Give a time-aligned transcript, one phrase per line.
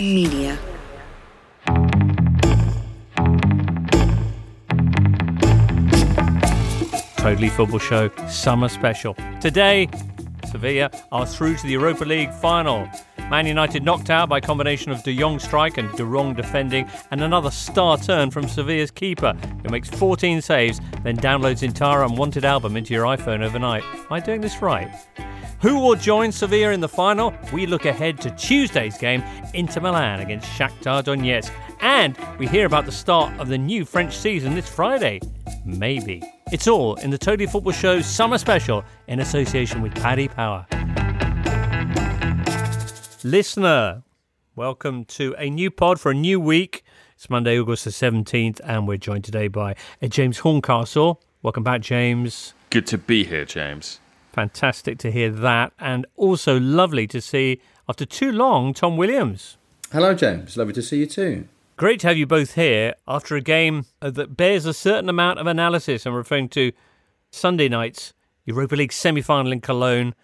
[0.00, 0.58] Media.
[7.18, 9.14] Totally Football Show Summer Special.
[9.42, 9.90] Today,
[10.50, 12.88] Sevilla are through to the Europa League final.
[13.28, 17.22] Man United knocked out by combination of De Jong strike and De Rong defending, and
[17.22, 22.78] another star turn from Sevilla's keeper, who makes 14 saves, then downloads entire unwanted album
[22.78, 23.84] into your iPhone overnight.
[23.84, 24.90] Am I doing this right?
[25.62, 27.32] Who will join Sevilla in the final?
[27.52, 29.22] We look ahead to Tuesday's game,
[29.54, 34.12] Inter Milan against Shakhtar Donetsk, and we hear about the start of the new French
[34.12, 35.20] season this Friday.
[35.64, 36.20] Maybe.
[36.50, 40.66] It's all in the Totally Football Show's summer special in association with Paddy Power.
[43.22, 44.02] Listener,
[44.56, 46.82] welcome to a new pod for a new week.
[47.14, 51.22] It's Monday, August the 17th, and we're joined today by James Horncastle.
[51.40, 52.52] Welcome back, James.
[52.70, 54.00] Good to be here, James.
[54.32, 59.58] Fantastic to hear that, and also lovely to see, after too long, Tom Williams.
[59.92, 60.56] Hello, James.
[60.56, 61.46] Lovely to see you too.
[61.76, 65.38] Great to have you both here after a game uh, that bears a certain amount
[65.38, 66.06] of analysis.
[66.06, 66.72] I'm referring to
[67.30, 70.14] Sunday night's Europa League semi final in Cologne.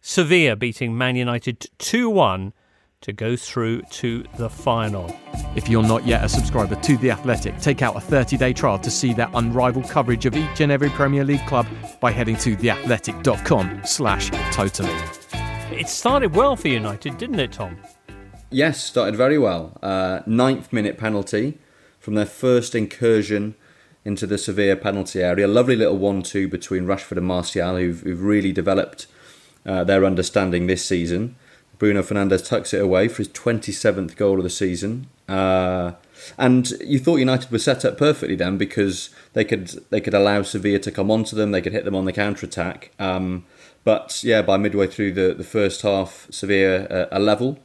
[0.00, 2.52] Sevilla beating Man United 2 1
[3.00, 5.14] to go through to the final.
[5.54, 8.78] If you're not yet a subscriber to The Athletic, take out a 30 day trial
[8.80, 11.66] to see their unrivaled coverage of each and every Premier League club
[12.00, 14.94] by heading to theathletic.com slash totally.
[15.70, 17.78] It started well for United, didn't it, Tom?
[18.50, 19.78] Yes, started very well.
[19.82, 21.58] Uh, ninth minute penalty
[22.00, 23.54] from their first incursion
[24.04, 25.46] into the Sevilla penalty area.
[25.46, 29.06] Lovely little 1 2 between Rashford and Martial, who've, who've really developed
[29.64, 31.36] uh, their understanding this season.
[31.78, 35.08] Bruno Fernandes tucks it away for his 27th goal of the season.
[35.28, 35.92] Uh,
[36.36, 40.42] and you thought United were set up perfectly then because they could they could allow
[40.42, 42.90] Sevilla to come onto them, they could hit them on the counter attack.
[42.98, 43.44] Um,
[43.84, 47.58] but yeah, by midway through the, the first half, Sevilla uh, a level,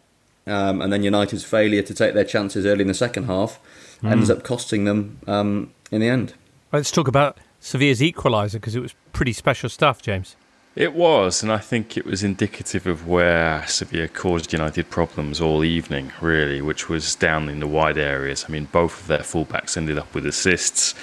[0.45, 3.59] um, and then United's failure to take their chances early in the second half
[4.01, 4.11] mm.
[4.11, 6.33] ends up costing them um, in the end.
[6.71, 10.35] Let's talk about Sevilla's equaliser because it was pretty special stuff, James.
[10.75, 15.63] It was, and I think it was indicative of where Sevilla caused United problems all
[15.63, 18.45] evening, really, which was down in the wide areas.
[18.47, 20.95] I mean, both of their fullbacks ended up with assists.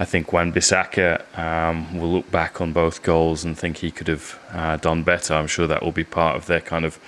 [0.00, 4.40] I think Wan-Bissaka um, will look back on both goals and think he could have
[4.50, 5.34] uh, done better.
[5.34, 6.98] I'm sure that will be part of their kind of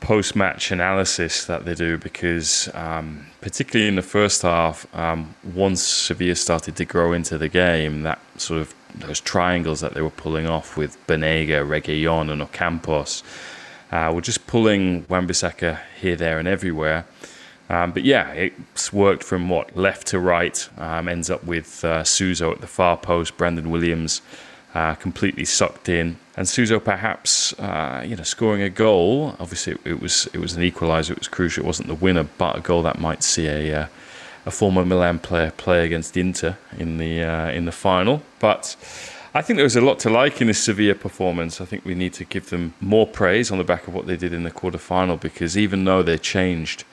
[0.00, 5.82] post match analysis that they do because, um, particularly in the first half, um, once
[5.82, 10.10] Sevilla started to grow into the game, that sort of those triangles that they were
[10.10, 13.22] pulling off with Banega, Reguilon, and Ocampos
[13.92, 17.04] uh, were just pulling Wan-Bissaka here, there, and everywhere.
[17.68, 20.68] Um, but yeah, it's worked from what left to right.
[20.78, 24.22] Um, ends up with uh, Suso at the far post, Brandon Williams
[24.74, 29.34] uh, completely sucked in, and Suso perhaps uh, you know scoring a goal.
[29.40, 31.10] Obviously, it, it, was it was an equaliser.
[31.10, 31.64] It was crucial.
[31.64, 33.86] It wasn't the winner, but a goal that might see a uh,
[34.44, 38.22] a former Milan player play against Inter in the uh, in the final.
[38.38, 38.76] But
[39.34, 41.60] I think there was a lot to like in this Sevilla performance.
[41.60, 44.16] I think we need to give them more praise on the back of what they
[44.16, 46.84] did in the quarter final because even though they changed.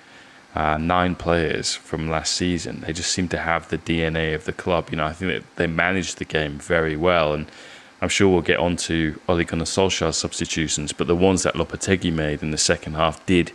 [0.56, 2.82] Uh, nine players from last season.
[2.82, 4.90] They just seem to have the DNA of the club.
[4.92, 7.48] You know, I think that they managed the game very well, and
[8.04, 12.12] I'm sure we'll get on to Ole Gunnar Solskjaer's substitutions, but the ones that Lopetegui
[12.12, 13.54] made in the second half did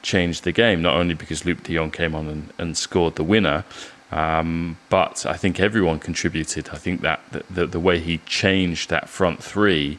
[0.00, 3.22] change the game, not only because Luuk de Jong came on and, and scored the
[3.22, 3.62] winner,
[4.10, 6.70] um, but I think everyone contributed.
[6.70, 9.98] I think that the, the, the way he changed that front three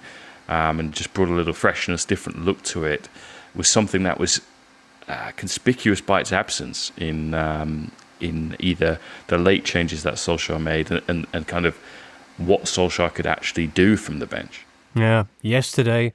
[0.49, 3.07] um, and just brought a little freshness, different look to it,
[3.53, 4.41] was something that was
[5.07, 10.89] uh, conspicuous by its absence in um, in either the late changes that Solskjaer made
[10.91, 11.77] and, and, and kind of
[12.45, 14.65] what Solskjaer could actually do from the bench.
[14.95, 16.13] Yeah, yesterday,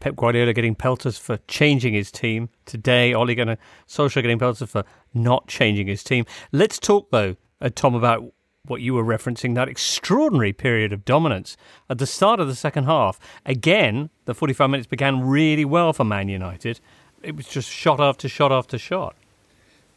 [0.00, 2.48] Pep Guardiola getting pelters for changing his team.
[2.66, 3.58] Today, Ole Gunnar
[3.88, 4.84] Solskjaer getting pelters for
[5.14, 6.24] not changing his team.
[6.52, 8.32] Let's talk though, uh, Tom, about
[8.66, 11.56] what you were referencing that extraordinary period of dominance
[11.88, 13.18] at the start of the second half.
[13.46, 16.80] Again, the 45 minutes began really well for Man United.
[17.22, 19.16] It was just shot after shot after shot.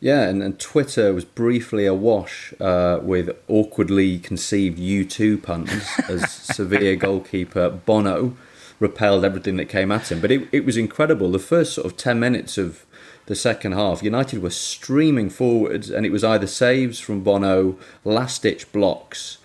[0.01, 6.95] Yeah, and, and Twitter was briefly awash uh, with awkwardly conceived U2 puns as Sevilla
[6.95, 8.36] goalkeeper Bono
[8.80, 10.19] repelled everything that came at him.
[10.19, 11.31] But it, it was incredible.
[11.31, 12.83] The first sort of 10 minutes of
[13.27, 18.42] the second half, United were streaming forwards, and it was either saves from Bono, last
[18.42, 19.38] ditch blocks.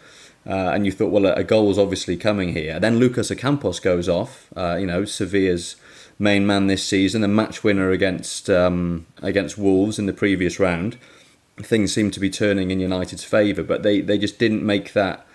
[0.46, 2.80] Uh, and you thought, well, a goal was obviously coming here.
[2.80, 5.76] Then Lucas Ocampos goes off, uh, you know, Sevilla's
[6.18, 10.96] main man this season, a match winner against um, against Wolves in the previous round.
[11.58, 15.26] Things seem to be turning in United's favour, but they, they just didn't make that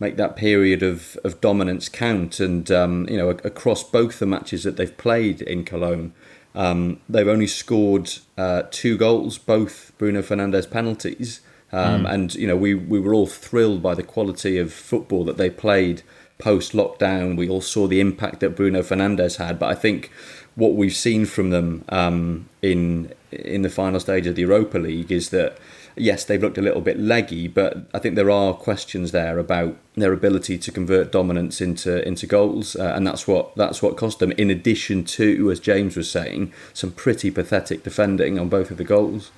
[0.00, 2.40] make that period of, of dominance count.
[2.40, 6.12] And um, you know, across both the matches that they've played in Cologne,
[6.54, 11.40] Um, they've only scored uh, two goals, both Bruno Fernandes penalties.
[11.70, 12.12] Um, mm.
[12.12, 15.50] And you know, we we were all thrilled by the quality of football that they
[15.50, 16.02] played
[16.38, 17.36] post lockdown.
[17.36, 20.10] We all saw the impact that Bruno Fernandes had, but I think
[20.54, 25.12] what we've seen from them um, in in the final stage of the Europa League
[25.12, 25.58] is that
[25.98, 29.76] yes, they've looked a little bit leggy, but I think there are questions there about
[29.96, 34.18] their ability to convert dominance into into goals, uh, and that's what that's what cost
[34.18, 34.32] them.
[34.32, 38.84] In addition to, as James was saying, some pretty pathetic defending on both of the
[38.84, 39.30] goals.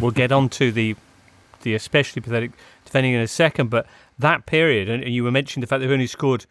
[0.00, 0.96] We'll get on to the
[1.62, 2.52] the especially pathetic
[2.84, 3.86] defending in a second, but
[4.18, 6.46] that period, and you were mentioning the fact they've only scored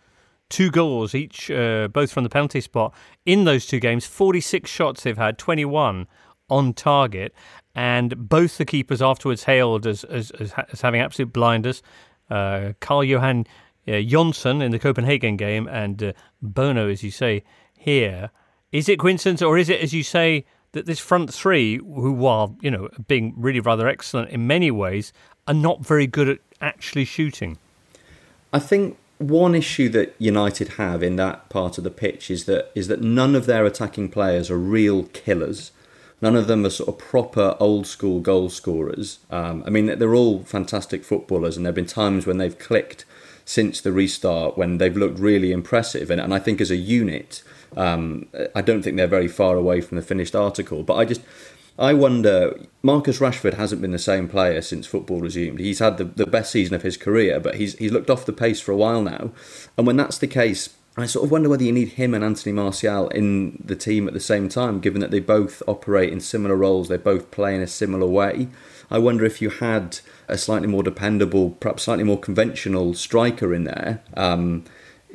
[0.49, 2.93] two goals each, uh, both from the penalty spot
[3.25, 4.05] in those two games.
[4.05, 6.07] Forty-six shots they've had, twenty-one
[6.49, 7.33] on target,
[7.73, 11.81] and both the keepers afterwards hailed as as, as, as having absolute blinders.
[12.29, 13.45] Uh, Karl Johan
[13.87, 17.43] uh, Johnsson in the Copenhagen game, and uh, Bono, as you say
[17.75, 18.29] here.
[18.71, 22.57] Is it coincidence, or is it, as you say, that this front three, who while
[22.61, 25.13] you know being really rather excellent in many ways,
[25.47, 27.57] are not very good at actually shooting.
[28.53, 32.71] I think one issue that United have in that part of the pitch is that
[32.75, 35.71] is that none of their attacking players are real killers.
[36.21, 39.19] None of them are sort of proper old school goal scorers.
[39.29, 43.05] Um, I mean, they're all fantastic footballers, and there have been times when they've clicked
[43.45, 46.09] since the restart when they've looked really impressive.
[46.09, 47.43] And, and I think as a unit,
[47.77, 50.81] um, I don't think they're very far away from the finished article.
[50.83, 51.21] But I just,
[51.77, 55.59] I wonder, Marcus Rashford hasn't been the same player since football resumed.
[55.59, 58.33] He's had the, the best season of his career, but he's, he's looked off the
[58.33, 59.31] pace for a while now.
[59.77, 62.53] And when that's the case, I sort of wonder whether you need him and Anthony
[62.53, 66.55] Martial in the team at the same time, given that they both operate in similar
[66.55, 68.47] roles, they both play in a similar way.
[68.89, 69.99] I wonder if you had
[70.29, 74.01] a slightly more dependable, perhaps slightly more conventional striker in there.
[74.15, 74.63] Um,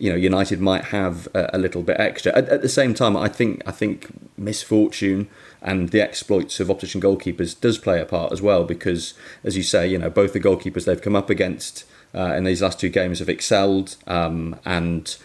[0.01, 2.33] you know United might have a, a little bit extra.
[2.33, 5.29] At, at, the same time, I think I think misfortune
[5.63, 9.15] and the exploits of opposition goalkeepers does play a part as well because,
[9.45, 11.85] as you say, you know both the goalkeepers they've come up against
[12.15, 15.17] uh, in these last two games have excelled, um, and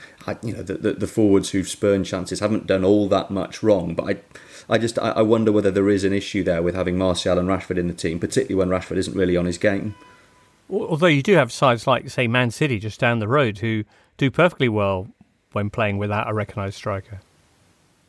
[0.43, 3.95] you know the, the, the forwards who've spurned chances haven't done all that much wrong.
[3.95, 4.17] But I.
[4.67, 7.77] I just I wonder whether there is an issue there with having Martial and Rashford
[7.77, 9.93] in the team, particularly when Rashford isn't really on his game.
[10.69, 13.83] Although you do have sides like, say, Man City just down the road who
[14.17, 15.07] do perfectly well
[15.51, 17.21] when playing without a recognised striker.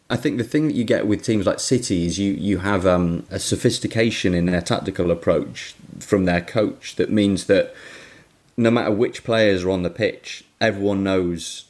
[0.08, 2.86] I think the thing that you get with teams like City is you you have
[2.86, 7.74] um, a sophistication in their tactical approach from their coach that means that
[8.56, 11.64] no matter which players are on the pitch, everyone knows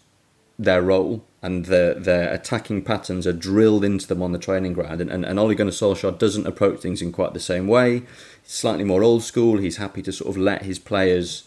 [0.59, 5.01] their role and their their attacking patterns are drilled into them on the training ground.
[5.01, 8.03] And, and, and Ole Gunnar Solskjaer doesn't approach things in quite the same way.
[8.43, 9.57] He's slightly more old school.
[9.57, 11.45] He's happy to sort of let his players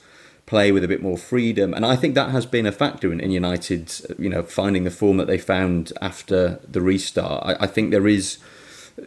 [0.50, 1.76] play with a bit more freedom.
[1.76, 4.92] And I think that has been a factor in, in United, you know, finding the
[5.02, 7.46] form that they found after the restart.
[7.46, 8.40] I, I think there is,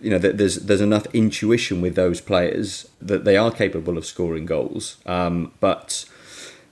[0.00, 4.46] you know, there's there's enough intuition with those players that they are capable of scoring
[4.46, 4.96] goals.
[5.04, 6.04] Um, but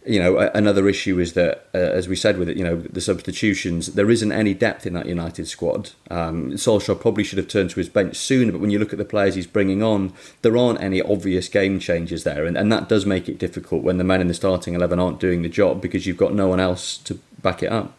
[0.07, 3.03] you know, another issue is that, uh, as we said with it, you know, the
[3.03, 5.91] substitutions, there isn't any depth in that United squad.
[6.11, 8.99] Um, Solskjaer probably should have turned to his bench sooner, but when you look at
[8.99, 12.89] the players he's bringing on, there aren't any obvious game changers there, and, and that
[12.89, 15.83] does make it difficult when the men in the starting 11 aren't doing the job
[15.83, 17.93] because you've got no one else to back it up.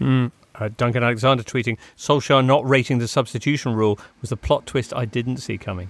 [0.00, 0.32] Mm.
[0.54, 5.04] Uh, Duncan Alexander tweeting, Solskjaer not rating the substitution rule was a plot twist I
[5.04, 5.88] didn't see coming.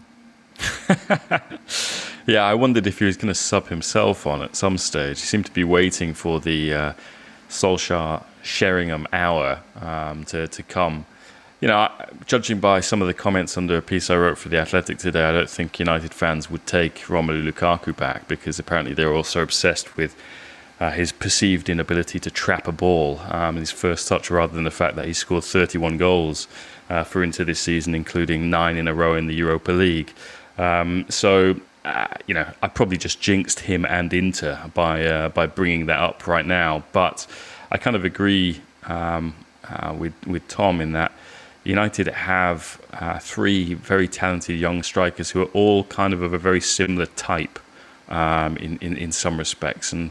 [2.26, 5.20] Yeah, I wondered if he was going to sub himself on at some stage.
[5.20, 6.92] He seemed to be waiting for the uh,
[7.48, 11.04] Solskjaer Sheringham hour um, to, to come.
[11.60, 11.88] You know,
[12.26, 15.24] judging by some of the comments under a piece I wrote for The Athletic today,
[15.24, 19.96] I don't think United fans would take Romelu Lukaku back because apparently they're also obsessed
[19.96, 20.16] with
[20.78, 24.70] uh, his perceived inability to trap a ball um, his first touch rather than the
[24.70, 26.48] fact that he scored 31 goals
[26.90, 30.12] uh, for Inter this season, including nine in a row in the Europa League.
[30.58, 35.46] Um, so uh, you know, I probably just jinxed him and Inter by uh, by
[35.46, 36.84] bringing that up right now.
[36.92, 37.26] But
[37.70, 39.34] I kind of agree um,
[39.68, 41.12] uh, with with Tom in that
[41.64, 46.38] United have uh, three very talented young strikers who are all kind of of a
[46.38, 47.58] very similar type
[48.08, 50.10] um, in, in in some respects, and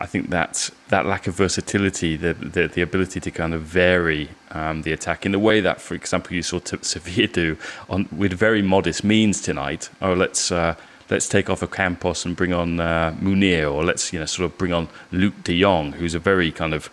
[0.00, 4.30] I think that that lack of versatility, the the, the ability to kind of vary
[4.52, 7.56] um, the attack in the way that, for example, you saw Sevilla do
[7.88, 9.90] on with very modest means tonight.
[10.00, 10.74] Oh, let's uh,
[11.10, 14.58] let's take off Ocampos and bring on uh, Munir, or let's you know sort of
[14.58, 16.90] bring on Luuk De Jong, who's a very kind of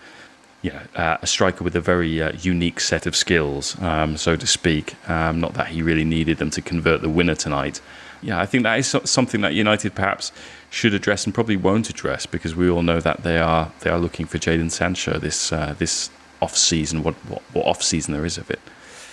[0.61, 4.35] you know, uh, a striker with a very uh, unique set of skills, um, so
[4.35, 4.95] to speak.
[5.07, 7.81] Um, not that he really needed them to convert the winner tonight.
[8.21, 10.31] Yeah, I think that is something that United perhaps
[10.71, 13.99] should address and probably won't address because we all know that they are they are
[13.99, 16.09] looking for Jadon Sancho this uh, this
[16.41, 17.03] off season.
[17.03, 18.59] What, what, what off season there is of it.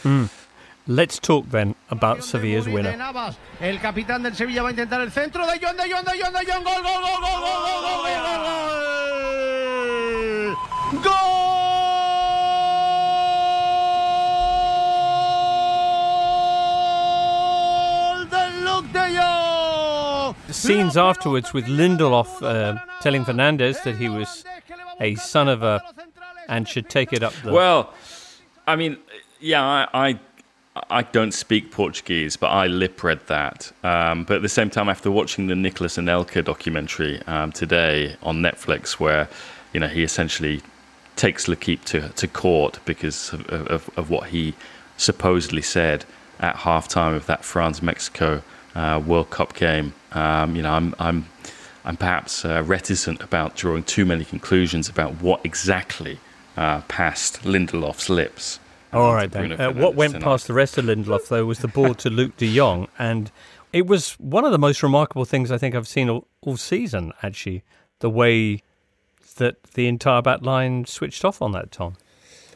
[0.02, 0.30] Mm.
[0.88, 2.90] Let's talk then about Sevilla's winner.
[3.60, 6.32] El capitán del Sevilla va a intentar el centro de John, de John, de John,
[6.32, 6.64] de John.
[6.64, 8.72] Gol, gol, gol, gol, gol, gol, gol, gol, gol, gol.
[18.24, 20.34] Gol Luuk de Jong.
[20.50, 24.44] Scenes afterwards with Lindelof uh, telling Fernandes that he was
[25.00, 25.80] a son of a
[26.48, 27.52] and should take it up the.
[27.52, 27.94] Well,
[28.66, 28.96] I mean,
[29.38, 30.18] yeah, I, I
[30.74, 33.70] I don't speak Portuguese, but I lip read that.
[33.84, 38.40] Um, but at the same time, after watching the Nicolas Anelka documentary um, today on
[38.40, 39.28] Netflix, where
[39.74, 40.62] you know he essentially
[41.16, 44.54] takes L'Equipe to to court because of, of, of what he
[44.96, 46.06] supposedly said
[46.40, 48.42] at halftime of that France Mexico
[48.74, 51.26] uh, World Cup game, um, you know, I'm I'm
[51.84, 56.18] I'm perhaps uh, reticent about drawing too many conclusions about what exactly
[56.56, 58.58] uh, passed Lindelof's lips.
[58.92, 59.52] All right then.
[59.52, 60.24] Uh, what went tonight.
[60.24, 63.30] past the rest of Lindelof though was the ball to Luuk De Jong, and
[63.72, 67.12] it was one of the most remarkable things I think I've seen all, all season.
[67.22, 67.62] Actually,
[68.00, 68.62] the way
[69.36, 71.96] that the entire back line switched off on that, Tom.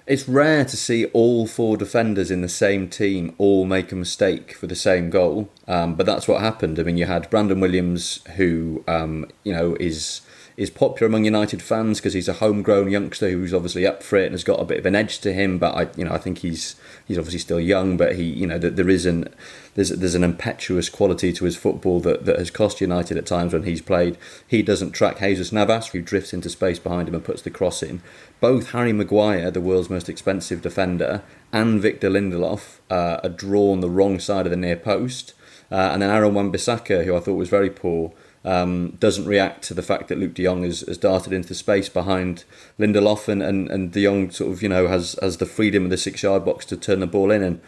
[0.07, 4.55] It's rare to see all four defenders in the same team all make a mistake
[4.55, 6.79] for the same goal, um, but that's what happened.
[6.79, 10.21] I mean, you had Brandon Williams, who um, you know is
[10.57, 14.25] is popular among United fans because he's a homegrown youngster who's obviously up for it
[14.25, 15.59] and has got a bit of an edge to him.
[15.59, 18.59] But I, you know, I think he's he's obviously still young, but he, you know,
[18.59, 19.29] there is an
[19.75, 23.53] there's there's an impetuous quality to his football that, that has cost United at times
[23.53, 24.17] when he's played.
[24.47, 27.83] He doesn't track Jesus Navas, who drifts into space behind him and puts the cross
[27.83, 28.01] in.
[28.41, 31.23] Both Harry Maguire, the world's most expensive defender,
[31.53, 35.35] and Victor Lindelof uh, are drawn the wrong side of the near post.
[35.71, 38.13] Uh, and then Aaron Wan-Bissaka, who I thought was very poor,
[38.47, 41.89] um, doesn't react to the fact that Luuk De Jong has, has darted into space
[41.89, 42.45] behind
[42.79, 45.91] Lindelof, and, and, and De Jong sort of you know has has the freedom of
[45.91, 47.43] the six yard box to turn the ball in.
[47.43, 47.61] And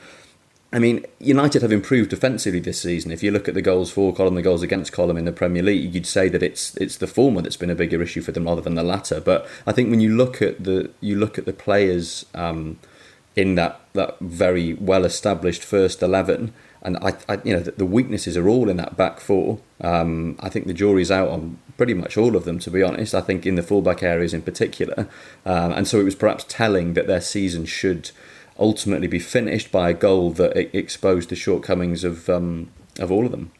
[0.73, 3.11] I mean, United have improved defensively this season.
[3.11, 5.63] If you look at the goals for column, the goals against column in the Premier
[5.65, 8.45] League, you'd say that it's it's the former that's been a bigger issue for them
[8.45, 9.21] rather than the latter.
[9.21, 12.79] But I think when you look at the you look at the players um,
[13.35, 18.37] in that that very well established first eleven and I, I, you know, the, weaknesses
[18.37, 19.59] are all in that back four.
[19.81, 23.15] Um, I think the jury's out on pretty much all of them, to be honest.
[23.15, 25.09] I think in the fullback areas in particular,
[25.45, 28.11] um, and so it was perhaps telling that their season should
[28.59, 33.31] ultimately be finished by a goal that exposed the shortcomings of um, of all of
[33.31, 33.51] them.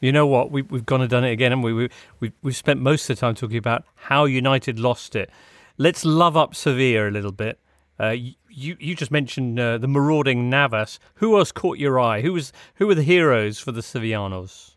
[0.00, 0.50] You know what?
[0.50, 1.88] We, we've gone and done it again, and we, we,
[2.20, 5.30] we, we've spent most of the time talking about how United lost it.
[5.78, 7.58] Let's love up Sevilla a little bit.
[7.98, 10.98] Uh, you you just mentioned uh, the marauding Navas.
[11.16, 12.20] Who else caught your eye?
[12.22, 14.72] Who was who were the heroes for the Sevillanos?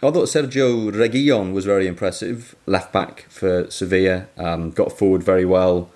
[0.00, 2.54] I thought Sergio Reguilon was very impressive.
[2.66, 5.90] Left back for Sevilla, um, got forward very well,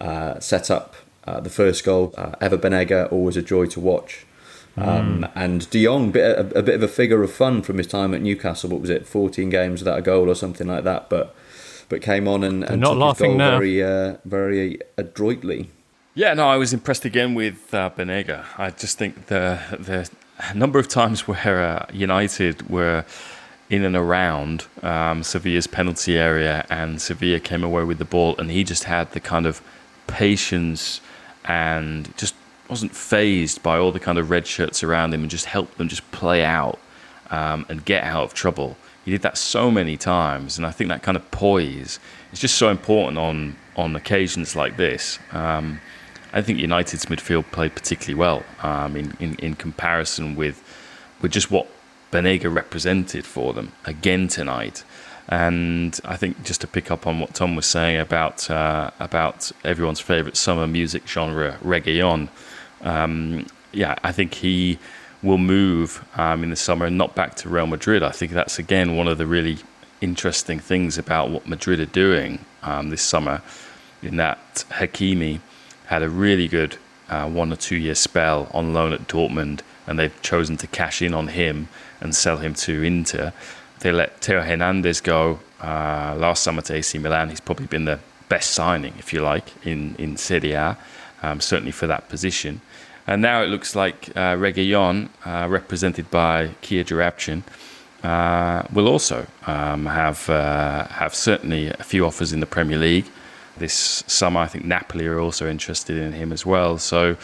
[0.00, 0.94] uh, set up
[1.26, 2.14] uh, the first goal.
[2.16, 4.24] Uh, Ever Banega, always a joy to watch.
[4.76, 5.32] Um, mm.
[5.34, 8.14] And De Jong, bit, a, a, bit of a figure of fun from his time
[8.14, 8.70] at Newcastle.
[8.70, 11.10] What was it, 14 games without a goal or something like that?
[11.10, 11.34] But
[11.88, 13.58] but came on and, and not took laughing his goal now.
[13.58, 15.70] very uh, very adroitly.
[16.18, 18.44] Yeah, no, I was impressed again with uh, Banega.
[18.58, 20.10] I just think the the
[20.52, 23.04] number of times where uh, United were
[23.70, 28.50] in and around um, Sevilla's penalty area and Sevilla came away with the ball, and
[28.50, 29.62] he just had the kind of
[30.08, 31.00] patience
[31.44, 32.34] and just
[32.68, 35.86] wasn't phased by all the kind of red shirts around him and just helped them
[35.86, 36.80] just play out
[37.30, 38.76] um, and get out of trouble.
[39.04, 42.00] He did that so many times, and I think that kind of poise
[42.32, 45.20] is just so important on on occasions like this.
[45.30, 45.78] Um,
[46.32, 50.62] I think United's midfield played particularly well um, in, in, in comparison with
[51.20, 51.66] with just what
[52.12, 54.84] Banega represented for them again tonight.
[55.28, 59.52] And I think just to pick up on what Tom was saying about uh, about
[59.64, 62.28] everyone's favourite summer music genre, reggaeton,
[62.82, 64.78] um, yeah, I think he
[65.22, 68.02] will move um, in the summer and not back to Real Madrid.
[68.02, 69.58] I think that's again one of the really
[70.00, 73.42] interesting things about what Madrid are doing um, this summer,
[74.02, 75.40] in that Hakimi
[75.88, 76.76] had a really good
[77.08, 81.00] uh, one or two year spell on loan at Dortmund, and they've chosen to cash
[81.00, 81.68] in on him
[82.00, 83.32] and sell him to Inter.
[83.80, 87.30] They let Theo Hernandez go uh, last summer to AC Milan.
[87.30, 90.76] He's probably been the best signing, if you like, in, in Serie A,
[91.22, 92.60] um, certainly for that position.
[93.06, 97.42] And now it looks like uh, Reguilon, uh, represented by Kia Joorabchian,
[98.04, 103.06] uh, will also um, have uh, have certainly a few offers in the Premier League
[103.58, 104.40] this summer.
[104.40, 106.78] I think Napoli are also interested in him as well.
[106.78, 107.16] So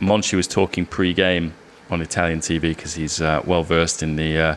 [0.00, 1.54] Monchi was talking pre-game
[1.90, 4.56] on Italian TV because he's uh, well versed in the uh,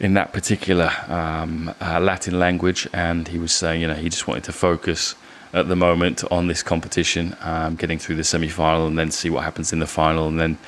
[0.00, 4.26] in that particular um, uh, Latin language, and he was saying, you know, he just
[4.26, 5.14] wanted to focus
[5.52, 9.44] at the moment on this competition, um, getting through the semi-final, and then see what
[9.44, 10.58] happens in the final, and then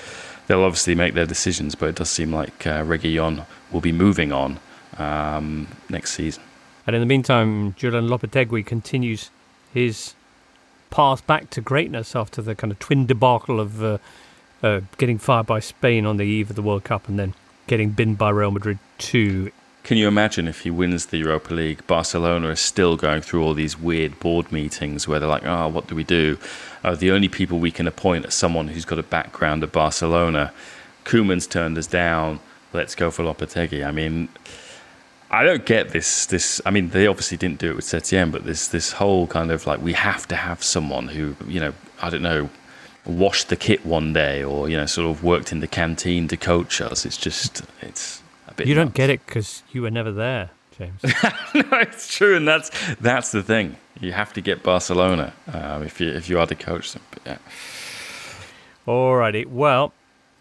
[0.46, 4.32] they'll obviously make their decisions, but it does seem like uh, Reguilon will be moving
[4.32, 4.60] on
[4.96, 6.42] um, next season.
[6.86, 9.30] And in the meantime, Julen Lopetegui continues
[9.76, 10.14] his
[10.88, 13.98] path back to greatness after the kind of twin debacle of uh,
[14.62, 17.34] uh, getting fired by Spain on the eve of the World Cup and then
[17.66, 19.52] getting binned by Real Madrid too.
[19.84, 21.86] Can you imagine if he wins the Europa League?
[21.86, 25.88] Barcelona is still going through all these weird board meetings where they're like, oh, what
[25.88, 26.38] do we do?
[26.82, 30.54] Uh, the only people we can appoint are someone who's got a background at Barcelona.
[31.04, 32.40] Koeman's turned us down.
[32.72, 33.86] Let's go for Lopetegui.
[33.86, 34.30] I mean,
[35.36, 36.24] I don't get this.
[36.24, 39.50] This, I mean, they obviously didn't do it with Setien, but this this whole kind
[39.50, 42.48] of like we have to have someone who, you know, I don't know,
[43.04, 46.38] washed the kit one day or you know, sort of worked in the canteen to
[46.38, 47.04] coach us.
[47.04, 48.66] It's just, it's a bit.
[48.66, 51.02] You don't get it because you were never there, James.
[51.54, 53.76] no, it's true, and that's that's the thing.
[54.00, 57.02] You have to get Barcelona um, if you if you are to coach them.
[57.10, 57.38] But yeah.
[58.86, 59.44] Alrighty.
[59.44, 59.92] Well,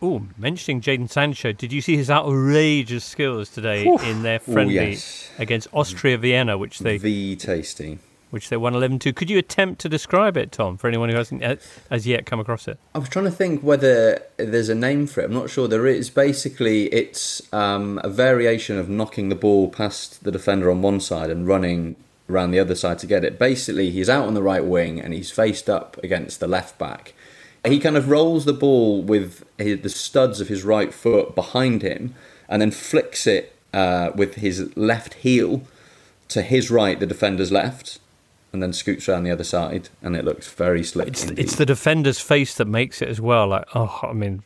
[0.02, 4.04] oh, mentioning Jadon Sancho, did you see his outrageous skills today Oof.
[4.04, 5.30] in their friendly Ooh, yes.
[5.38, 8.00] against Austria Vienna, which they the tasty
[8.36, 9.14] which they won 11 2.
[9.14, 11.42] Could you attempt to describe it, Tom, for anyone who hasn't
[11.90, 12.78] as yet come across it?
[12.94, 15.26] I was trying to think whether there's a name for it.
[15.26, 16.10] I'm not sure there is.
[16.10, 21.30] Basically, it's um, a variation of knocking the ball past the defender on one side
[21.30, 21.96] and running
[22.30, 23.40] around the other side to get it.
[23.40, 27.14] Basically, he's out on the right wing and he's faced up against the left back.
[27.66, 31.82] He kind of rolls the ball with his, the studs of his right foot behind
[31.82, 32.16] him
[32.48, 35.64] and then flicks it uh, with his left heel
[36.30, 38.00] to his right, the defender's left
[38.54, 41.10] and then scoots around the other side, and it looks very slick.
[41.10, 43.50] It's, it's the defender's face that makes it as well.
[43.50, 44.44] Like, oh, I mean,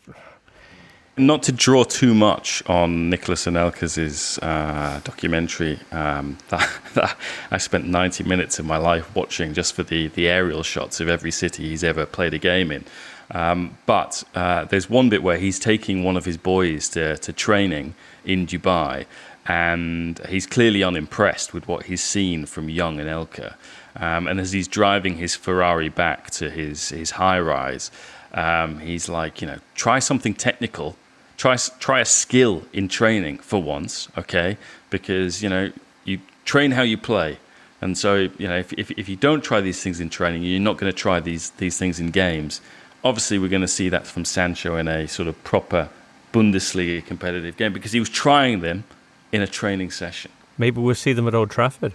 [1.15, 7.17] not to draw too much on Nicolas Anelkas's uh, documentary um, that, that,
[7.51, 11.07] I spent 90 minutes of my life watching just for the, the aerial shots of
[11.07, 12.85] every city he's ever played a game in.
[13.31, 17.33] Um, but uh, there's one bit where he's taking one of his boys to, to
[17.33, 17.93] training
[18.25, 19.05] in Dubai,
[19.47, 23.55] and he's clearly unimpressed with what he's seen from young Anelka.
[23.95, 27.91] Um, and as he's driving his Ferrari back to his, his high rise,
[28.33, 30.95] um, he's like, you know, try something technical,
[31.37, 34.57] try, try a skill in training for once, okay?
[34.89, 35.71] Because, you know,
[36.03, 37.39] you train how you play.
[37.81, 40.59] And so, you know, if, if, if you don't try these things in training, you're
[40.59, 42.61] not going to try these, these things in games.
[43.03, 45.89] Obviously, we're going to see that from Sancho in a sort of proper
[46.33, 48.83] Bundesliga competitive game because he was trying them
[49.31, 50.31] in a training session.
[50.57, 51.93] Maybe we'll see them at Old Trafford.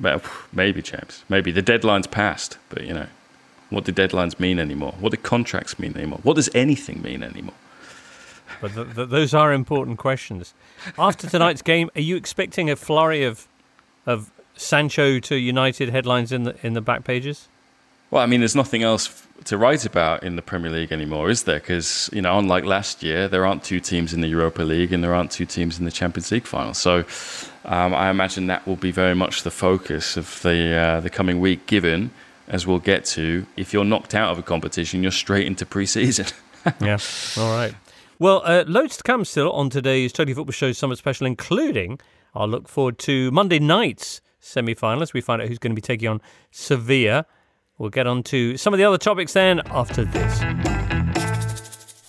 [0.00, 1.24] Well, maybe, James.
[1.28, 3.08] Maybe the deadline's passed, but you know,
[3.70, 4.94] what do deadlines mean anymore?
[5.00, 6.20] What do contracts mean anymore?
[6.22, 7.54] What does anything mean anymore?
[8.60, 10.54] But the, the, those are important questions.
[10.98, 13.46] After tonight's game, are you expecting a flurry of
[14.06, 17.48] of Sancho to United headlines in the in the back pages?
[18.10, 21.44] Well, I mean, there's nothing else to write about in the Premier League anymore, is
[21.44, 21.58] there?
[21.58, 25.02] Because you know, unlike last year, there aren't two teams in the Europa League and
[25.02, 26.74] there aren't two teams in the Champions League final.
[26.74, 27.04] So,
[27.64, 31.40] um, I imagine that will be very much the focus of the uh, the coming
[31.40, 31.66] week.
[31.66, 32.10] Given,
[32.46, 36.26] as we'll get to, if you're knocked out of a competition, you're straight into pre-season.
[36.80, 36.98] yeah.
[37.36, 37.74] All right.
[38.18, 42.00] Well, uh, loads to come still on today's Totally Football Show Summer Special, including
[42.34, 45.12] I'll look forward to Monday night's semi-finals.
[45.12, 46.20] We find out who's going to be taking on
[46.50, 47.26] Sevilla.
[47.78, 50.42] We'll get on to some of the other topics then after this.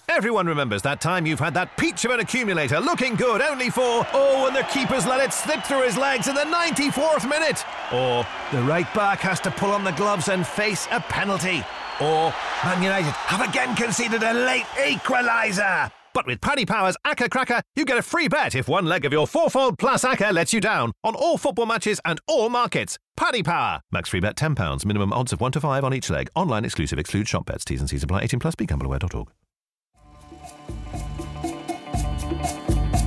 [0.10, 4.06] Everyone remembers that time you've had that peach of an accumulator looking good only for,
[4.12, 7.64] oh, and the keeper's let it slip through his legs in the 94th minute.
[7.94, 11.64] Or the right back has to pull on the gloves and face a penalty.
[12.02, 12.34] Or
[12.66, 15.92] Man United have again conceded a late equaliser.
[16.14, 19.14] But with Paddy Power's Acca Cracker, you get a free bet if one leg of
[19.14, 22.98] your fourfold plus Acca lets you down on all football matches and all markets.
[23.20, 23.82] Paddy Power.
[23.92, 24.86] Max free bet £10.
[24.86, 26.30] Minimum odds of 1 to 5 on each leg.
[26.36, 26.98] Online exclusive.
[26.98, 27.66] Exclude shop bets.
[27.66, 28.22] T's and C's apply.
[28.22, 28.56] 18 plus.
[28.56, 29.28] BeGambleAware.org.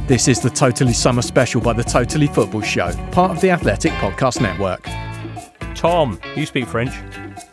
[0.06, 3.92] This is the Totally Summer Special by the Totally Football Show, part of the Athletic
[3.92, 4.84] Podcast Network.
[5.74, 6.92] Tom, you speak French.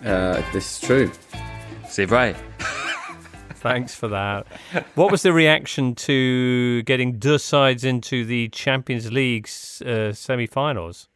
[0.04, 1.12] Uh, this is true.
[1.88, 2.36] C'est vrai.
[3.62, 4.46] Thanks for that.
[4.96, 9.50] What was the reaction to getting deux sides into the Champions League
[9.86, 11.09] uh, semi-finals?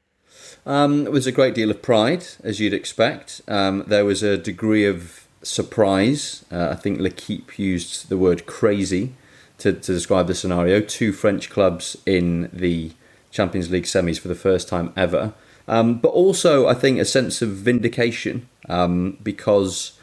[0.66, 3.42] Um, it was a great deal of pride, as you'd expect.
[3.48, 6.46] Um, there was a degree of surprise.
[6.52, 9.14] Uh, I think L'Equipe used the word crazy
[9.60, 10.80] to, to describe the scenario.
[10.82, 12.92] Two French clubs in the
[13.32, 15.34] Champions League semis for the first time ever.
[15.68, 19.98] Um, but also, I think, a sense of vindication um, because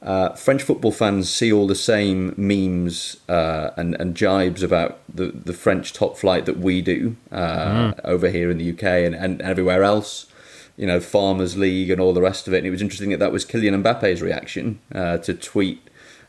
[0.00, 5.26] uh, French football fans see all the same memes uh, and, and jibes about the,
[5.26, 8.00] the French top flight that we do uh, mm.
[8.04, 10.26] over here in the UK and, and everywhere else.
[10.76, 12.58] You know, Farmers League and all the rest of it.
[12.58, 15.82] And it was interesting that that was Kylian Mbappe's reaction uh, to tweet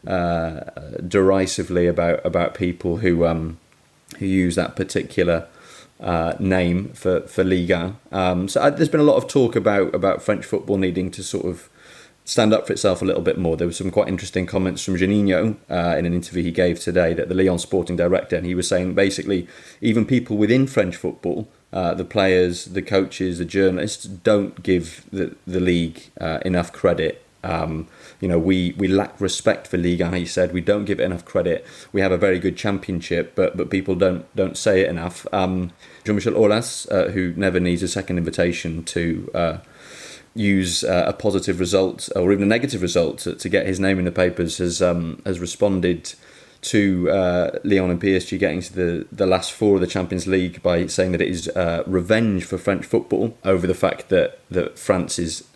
[0.07, 0.61] uh,
[1.07, 3.59] derisively about about people who um,
[4.17, 5.47] who use that particular
[5.99, 7.97] uh, name for for Ligue 1.
[8.11, 11.23] Um, so uh, there's been a lot of talk about about French football needing to
[11.23, 11.69] sort of
[12.29, 13.57] stand up for itself a little bit more.
[13.57, 17.11] There were some quite interesting comments from Juninho uh, in an interview he gave today,
[17.15, 19.47] that the Lyon sporting director, and he was saying basically
[19.81, 21.47] even people within French football.
[21.73, 27.23] Uh, the players, the coaches, the journalists don't give the the league uh, enough credit
[27.43, 27.87] um,
[28.19, 30.13] you know, we, we lack respect for Ligue 1.
[30.13, 31.65] He said we don't give it enough credit.
[31.93, 35.25] We have a very good championship, but but people don't don't say it enough.
[35.31, 35.71] Um,
[36.03, 39.57] Jean-Michel Aulas, uh, who never needs a second invitation to uh,
[40.35, 43.99] use uh, a positive result or even a negative result to, to, get his name
[43.99, 46.13] in the papers, has um, has responded
[46.61, 50.61] to uh, Lyon and PSG getting to the, the last four of the Champions League
[50.61, 54.77] by saying that it is uh, revenge for French football over the fact that, that
[54.77, 55.47] France is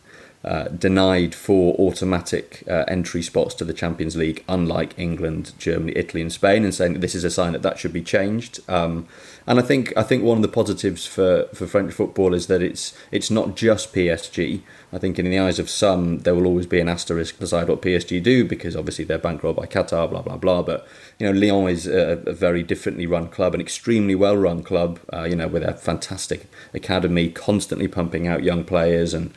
[0.43, 6.21] uh, denied for automatic uh, entry spots to the Champions League, unlike England, Germany, Italy,
[6.21, 8.59] and Spain, and saying that this is a sign that that should be changed.
[8.69, 9.07] Um,
[9.47, 12.61] and I think I think one of the positives for, for French football is that
[12.61, 14.61] it's it's not just PSG.
[14.91, 17.81] I think in the eyes of some, there will always be an asterisk beside what
[17.81, 20.61] PSG do because obviously they're bankrolled by Qatar, blah blah blah.
[20.61, 20.87] But
[21.19, 24.99] you know, Lyon is a, a very differently run club, an extremely well run club.
[25.11, 29.33] Uh, you know, with a fantastic academy, constantly pumping out young players and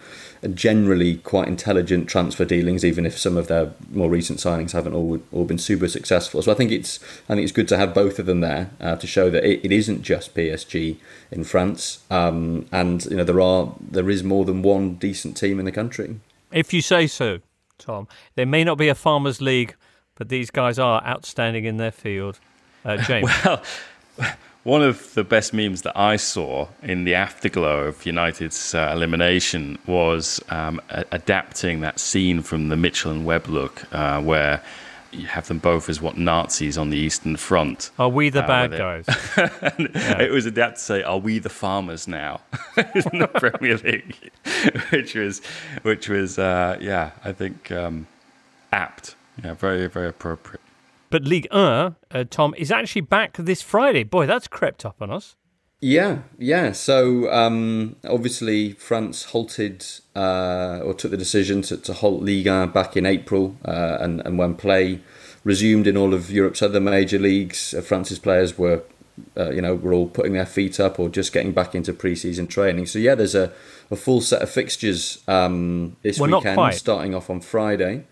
[0.54, 5.20] generally quite intelligent transfer dealings, even if some of their more recent signings haven't all,
[5.32, 6.42] all been super successful.
[6.42, 8.96] So I think it's I think it's good to have both of them there uh,
[8.96, 10.96] to show that it, it isn't just PSG
[11.30, 15.58] in France, um, and you know there are there is more than one decent team
[15.58, 16.20] in the country.
[16.52, 17.40] If you say so,
[17.78, 19.74] Tom, there may not be a farmers' league,
[20.14, 22.38] but these guys are outstanding in their field.
[22.84, 23.30] Uh, James.
[23.44, 23.62] well
[24.66, 29.78] one of the best memes that I saw in the afterglow of United's uh, elimination
[29.86, 34.60] was um, a- adapting that scene from the Mitchell and Webb look, uh, where
[35.12, 37.92] you have them both as what Nazis on the Eastern Front.
[37.96, 39.04] Are we the uh, bad guys?
[39.36, 40.20] yeah.
[40.20, 42.40] It was adapted to say, "Are we the farmers now?"
[42.76, 44.32] in the Premier League,
[44.90, 45.42] which was,
[45.82, 48.08] which was, uh, yeah, I think um,
[48.72, 49.14] apt.
[49.44, 50.60] Yeah, very, very appropriate.
[51.10, 54.02] But Ligue 1, uh, Tom, is actually back this Friday.
[54.02, 55.36] Boy, that's crept up on us.
[55.80, 56.72] Yeah, yeah.
[56.72, 62.70] So um, obviously, France halted uh, or took the decision to, to halt Ligue 1
[62.70, 65.00] back in April, uh, and and when play
[65.44, 68.82] resumed in all of Europe's other major leagues, uh, France's players were,
[69.36, 72.48] uh, you know, were all putting their feet up or just getting back into pre-season
[72.48, 72.84] training.
[72.86, 73.52] So yeah, there's a,
[73.88, 78.06] a full set of fixtures um, this well, weekend, starting off on Friday.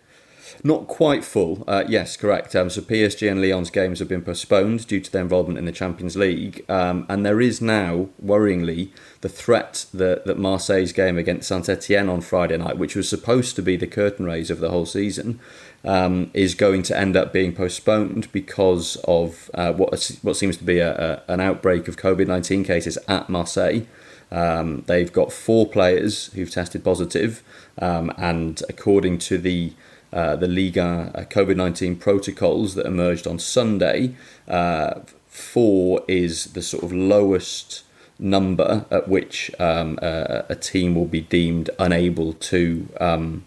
[0.63, 1.65] Not quite full.
[1.67, 2.55] Uh, yes, correct.
[2.55, 5.73] Um, so PSG and Lyon's games have been postponed due to their involvement in the
[5.73, 8.91] Champions League, um, and there is now, worryingly,
[9.21, 13.57] the threat that that Marseille's game against Saint Etienne on Friday night, which was supposed
[13.57, 15.41] to be the curtain raise of the whole season,
[15.85, 20.65] um, is going to end up being postponed because of uh, what what seems to
[20.65, 23.87] be a, a, an outbreak of COVID nineteen cases at Marseille.
[24.31, 27.43] Um, they've got four players who've tested positive,
[27.79, 29.73] um, and according to the
[30.15, 34.15] uh, the Ligue 1 uh, COVID 19 protocols that emerged on Sunday.
[34.49, 37.83] Uh, four is the sort of lowest
[38.19, 43.45] number at which um, a team will be deemed unable to um,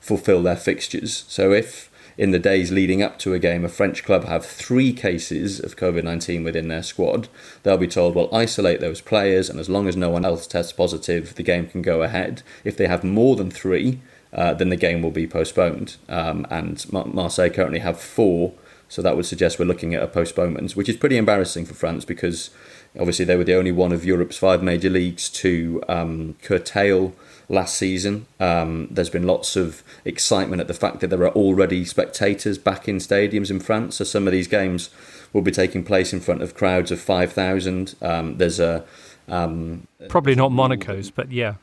[0.00, 1.24] fulfill their fixtures.
[1.26, 4.92] So if in the days leading up to a game, a French club have three
[4.92, 7.28] cases of COVID 19 within their squad,
[7.62, 10.72] they'll be told, well, isolate those players, and as long as no one else tests
[10.72, 12.42] positive, the game can go ahead.
[12.62, 14.00] If they have more than three,
[14.34, 15.96] uh, then the game will be postponed.
[16.08, 18.52] Um, and Mar- Marseille currently have four,
[18.88, 22.04] so that would suggest we're looking at a postponement, which is pretty embarrassing for France
[22.04, 22.50] because
[22.98, 27.14] obviously they were the only one of Europe's five major leagues to um, curtail
[27.48, 28.26] last season.
[28.40, 32.88] Um, there's been lots of excitement at the fact that there are already spectators back
[32.88, 34.90] in stadiums in France, so some of these games
[35.32, 37.94] will be taking place in front of crowds of 5,000.
[38.00, 38.84] Um, there's a
[39.28, 41.54] um, probably not Monaco's, but yeah.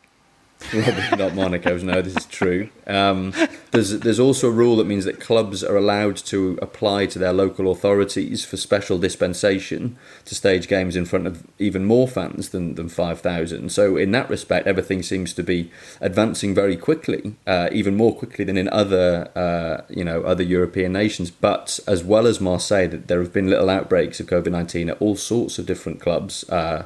[0.69, 1.83] Probably not Monaco's.
[1.83, 2.69] No, this is true.
[2.85, 3.33] Um,
[3.71, 7.33] there's there's also a rule that means that clubs are allowed to apply to their
[7.33, 12.75] local authorities for special dispensation to stage games in front of even more fans than,
[12.75, 13.71] than five thousand.
[13.71, 18.45] So in that respect, everything seems to be advancing very quickly, uh, even more quickly
[18.45, 21.31] than in other uh, you know other European nations.
[21.31, 25.15] But as well as Marseille, there have been little outbreaks of COVID nineteen at all
[25.15, 26.47] sorts of different clubs.
[26.49, 26.85] Uh,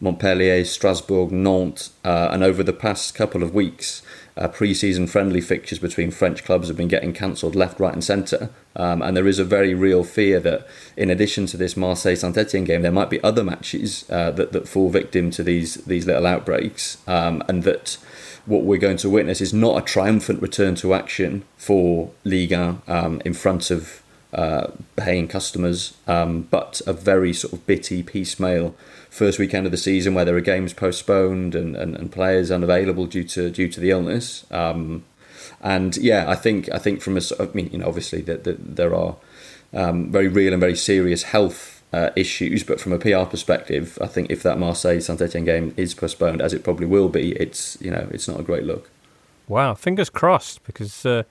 [0.00, 4.02] Montpellier, Strasbourg, Nantes, uh, and over the past couple of weeks,
[4.36, 8.50] uh, pre-season friendly fixtures between French clubs have been getting cancelled left, right, and centre.
[8.74, 12.36] Um, and there is a very real fear that, in addition to this Marseille Saint
[12.36, 16.06] Etienne game, there might be other matches uh, that that fall victim to these these
[16.06, 17.96] little outbreaks, um, and that
[18.44, 22.82] what we're going to witness is not a triumphant return to action for Ligue 1
[22.86, 28.74] um, in front of uh, paying customers, um, but a very sort of bitty piecemeal
[29.16, 33.06] first weekend of the season where there are games postponed and, and, and players unavailable
[33.06, 34.44] due to due to the illness.
[34.50, 35.04] Um,
[35.62, 38.52] and yeah, I think I think from a I mean you know obviously that the,
[38.52, 39.16] there are
[39.72, 44.06] um, very real and very serious health uh, issues, but from a PR perspective, I
[44.06, 47.78] think if that Marseille Saint Etienne game is postponed, as it probably will be, it's
[47.80, 48.90] you know it's not a great look.
[49.48, 51.06] Wow, fingers crossed because.
[51.06, 51.22] Uh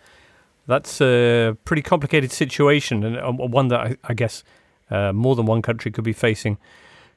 [0.67, 4.43] that's a pretty complicated situation and uh, one that I, I guess
[4.89, 6.57] uh, more than one country could be facing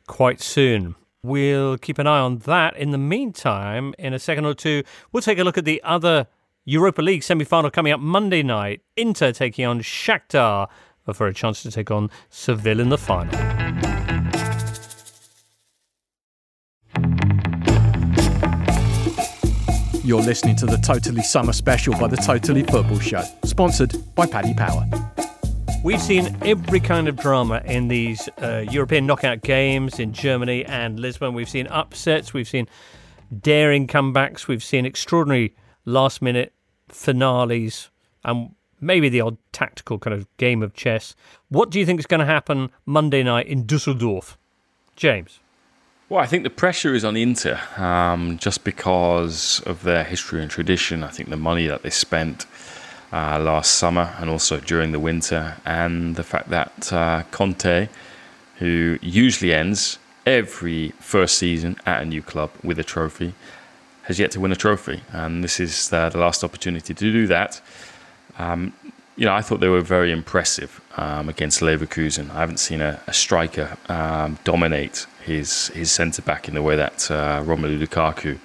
[0.08, 0.96] quite soon.
[1.22, 2.76] We'll keep an eye on that.
[2.76, 6.26] In the meantime, in a second or two, we'll take a look at the other
[6.64, 8.80] Europa League semi final coming up Monday night.
[8.96, 10.68] Inter taking on Shakhtar
[11.12, 13.34] for a chance to take on Seville in the final.
[20.04, 24.54] You're listening to the Totally Summer Special by the Totally Football Show, sponsored by Paddy
[24.54, 24.86] Power.
[25.84, 30.98] We've seen every kind of drama in these uh, European knockout games in Germany and
[30.98, 31.34] Lisbon.
[31.34, 32.68] We've seen upsets, we've seen
[33.40, 36.52] daring comebacks, we've seen extraordinary last minute
[36.88, 37.90] finales,
[38.24, 41.14] and maybe the odd tactical kind of game of chess.
[41.48, 44.36] What do you think is going to happen Monday night in Dusseldorf?
[44.96, 45.38] James.
[46.08, 50.50] Well, I think the pressure is on Inter um, just because of their history and
[50.50, 51.04] tradition.
[51.04, 52.46] I think the money that they spent
[53.12, 57.88] uh, last summer and also during the winter, and the fact that uh, Conte,
[58.58, 63.34] who usually ends every first season at a new club with a trophy,
[64.02, 65.02] has yet to win a trophy.
[65.12, 67.60] And this is uh, the last opportunity to do that.
[68.38, 68.72] Um,
[69.16, 72.30] you know, I thought they were very impressive um, against Leverkusen.
[72.30, 76.76] I haven't seen a, a striker um, dominate his his centre back in the way
[76.76, 78.38] that uh, Romelu Lukaku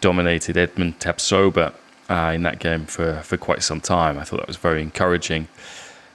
[0.00, 1.72] dominated Edmond Tapsoba
[2.08, 4.18] uh, in that game for, for quite some time.
[4.18, 5.48] I thought that was very encouraging.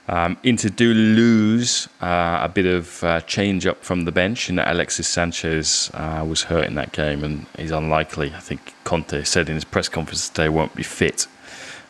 [0.08, 4.58] Um, Inter do lose uh, a bit of uh, change up from the bench, and
[4.58, 8.32] Alexis Sanchez uh, was hurt in that game and he's unlikely.
[8.34, 11.28] I think Conte said in his press conference today won't be fit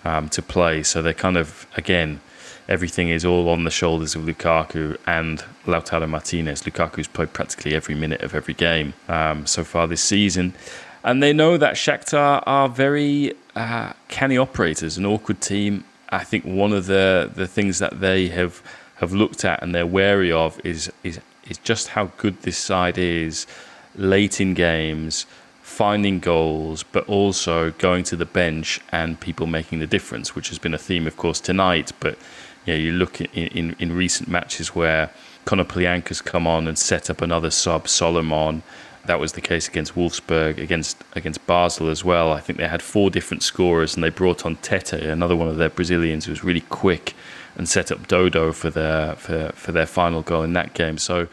[0.04, 0.82] um, to play.
[0.82, 2.20] So they're kind of again
[2.68, 6.62] everything is all on the shoulders of Lukaku and Lautaro Martinez.
[6.62, 10.54] Lukaku's played practically every minute of every game um, so far this season.
[11.02, 15.84] And they know that Shakhtar are very uh, canny operators, an awkward team.
[16.10, 18.62] I think one of the, the things that they have,
[18.96, 22.98] have looked at and they're wary of is, is, is just how good this side
[22.98, 23.46] is
[23.94, 25.26] late in games,
[25.62, 30.58] finding goals, but also going to the bench and people making the difference, which has
[30.58, 31.92] been a theme, of course, tonight.
[32.00, 32.18] But
[32.66, 35.10] you, know, you look in, in, in recent matches where
[35.44, 38.62] Konoplyanka's come on and set up another sub, Solomon.
[39.06, 42.32] That was the case against Wolfsburg, against against Basel as well.
[42.32, 45.56] I think they had four different scorers, and they brought on Tete, another one of
[45.56, 47.14] their Brazilians who was really quick,
[47.56, 50.98] and set up Dodo for their for, for their final goal in that game.
[50.98, 51.28] So,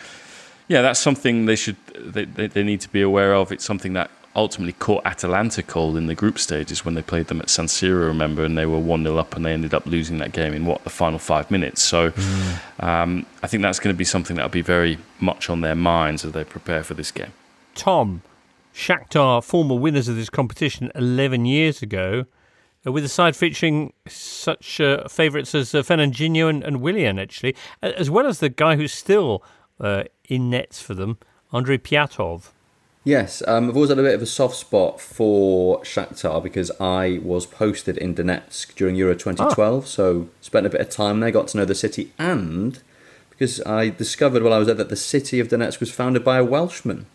[0.68, 3.52] yeah, that's something they should they, they, they need to be aware of.
[3.52, 7.42] It's something that ultimately caught Atalanta cold in the group stages when they played them
[7.42, 10.20] at San Siro, remember, and they were 1 0 up and they ended up losing
[10.20, 11.82] that game in what, the final five minutes.
[11.82, 12.84] So mm.
[12.84, 16.24] um, I think that's going to be something that'll be very much on their minds
[16.24, 17.34] as they prepare for this game.
[17.78, 18.24] Tom,
[18.74, 22.26] Shakhtar, former winners of this competition 11 years ago,
[22.86, 27.56] uh, with a side featuring such uh, favourites as uh, Fernandinho and, and Willian, actually,
[27.82, 29.44] as well as the guy who's still
[29.80, 31.20] uh, in nets for them,
[31.54, 32.50] Andrei Pyatov.
[33.04, 37.22] Yes, um, I've always had a bit of a soft spot for Shakhtar because I
[37.24, 39.86] was posted in Donetsk during Euro 2012, oh.
[39.86, 42.82] so spent a bit of time there, got to know the city, and
[43.30, 46.38] because I discovered while I was there that the city of Donetsk was founded by
[46.38, 47.06] a Welshman,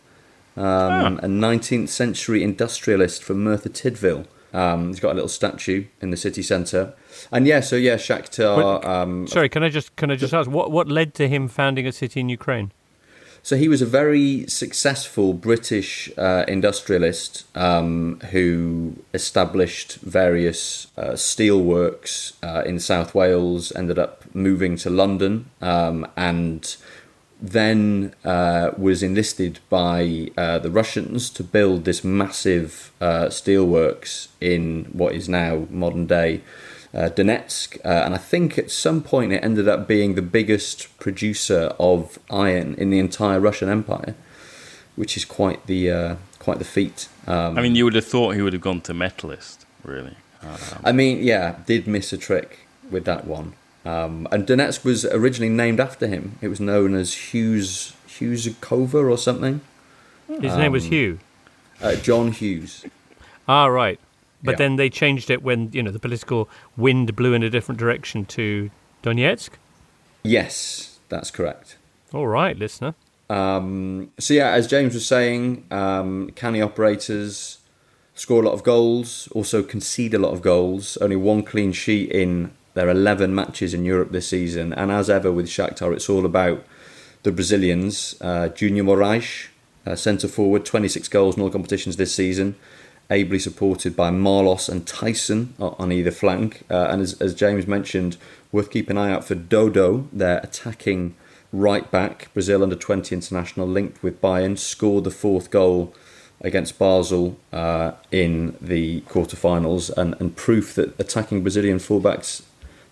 [0.57, 1.27] um, oh.
[1.27, 4.27] a 19th century industrialist from Merthyr Tydfil.
[4.53, 6.93] Um, he's got a little statue in the city centre,
[7.31, 8.85] and yeah, so yeah, Shakhtar.
[8.85, 11.87] Um, sorry, can I just can I just ask what what led to him founding
[11.87, 12.71] a city in Ukraine?
[13.45, 22.35] So he was a very successful British uh, industrialist um, who established various uh, steelworks
[22.45, 26.77] uh, in South Wales, ended up moving to London, um, and
[27.43, 34.85] then uh, was enlisted by uh, the Russians to build this massive uh, steelworks in
[34.93, 36.41] what is now modern day
[36.95, 40.97] uh, Donetsk, uh, and I think at some point it ended up being the biggest
[40.99, 44.15] producer of iron in the entire Russian Empire,
[44.95, 47.09] which is quite the uh, quite the feat.
[47.27, 50.17] Um, I mean, you would have thought he would have gone to metallist, really.
[50.43, 53.55] Um, I mean, yeah, did miss a trick with that one.
[53.85, 56.39] Um, and Donetsk was originally named after him.
[56.41, 59.61] It was known as Hughes Hughes Kova or something.
[60.41, 61.19] His name was um, Hugh.
[61.81, 62.85] Uh, John Hughes.
[63.49, 63.99] Ah, right.
[64.43, 64.57] but Yeah.
[64.59, 68.25] then they changed it when you know the political wind blew in a different direction
[68.27, 68.71] to
[69.03, 69.51] Donetsk.
[70.23, 71.77] Yes, that's correct.
[72.13, 72.95] All right, listener.
[73.29, 77.59] Um, so yeah, as James was saying, um, canny operators
[78.15, 80.97] score a lot of goals, also concede a lot of goals.
[80.99, 85.31] Only one clean sheet in their 11 matches in Europe this season, and as ever
[85.31, 86.65] with Shakhtar, it's all about
[87.23, 88.17] the Brazilians.
[88.21, 89.49] Uh, Junior Moraes,
[89.87, 92.57] uh, centre forward, 26 goals in all competitions this season.
[93.11, 96.63] Ably supported by Marlos and Taison on either flank.
[96.71, 98.17] Uh, and as, as James mentioned,
[98.53, 101.15] worth keeping an eye out for Dodo, their attacking
[101.53, 102.33] right back.
[102.33, 105.95] Brazil under 20 international linked with Bayern, scored the fourth goal
[106.41, 112.43] against Basel uh, in the quarterfinals, and, and proof that attacking Brazilian fullbacks